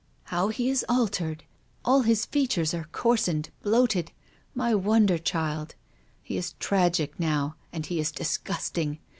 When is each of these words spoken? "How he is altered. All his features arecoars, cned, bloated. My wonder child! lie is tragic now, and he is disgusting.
"How 0.33 0.47
he 0.47 0.67
is 0.71 0.83
altered. 0.89 1.43
All 1.85 2.01
his 2.01 2.25
features 2.25 2.73
arecoars, 2.73 3.19
cned, 3.27 3.49
bloated. 3.61 4.11
My 4.55 4.73
wonder 4.73 5.19
child! 5.19 5.75
lie 6.27 6.37
is 6.37 6.53
tragic 6.53 7.19
now, 7.19 7.55
and 7.71 7.85
he 7.85 7.99
is 7.99 8.11
disgusting. 8.11 8.97